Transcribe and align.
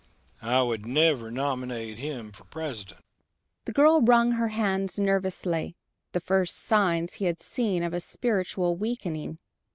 I 0.41 0.63
would 0.63 0.83
never 0.87 1.29
nominate 1.29 1.99
him 1.99 2.31
for 2.31 2.45
President!" 2.45 3.01
The 3.65 3.71
girl 3.71 4.01
wrung 4.01 4.31
her 4.31 4.47
hands 4.47 4.97
nervously 4.97 5.75
the 6.11 6.19
first 6.19 6.57
signs 6.57 7.13
he 7.13 7.25
had 7.25 7.39
seen 7.39 7.83
of 7.83 7.93
a 7.93 7.99
spiritual 7.99 8.75
weakening. 8.75 9.37